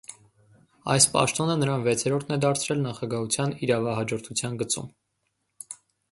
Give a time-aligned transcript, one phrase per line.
[0.93, 4.89] Այս պաշտոնը նրան վեցերորդն է դարձրել նախագահության իրավահաջորդության գծում։